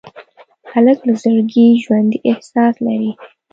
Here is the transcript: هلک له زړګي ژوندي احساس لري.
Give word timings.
هلک 0.71 0.99
له 1.07 1.13
زړګي 1.21 1.67
ژوندي 1.83 2.17
احساس 2.31 2.75
لري. 2.85 3.11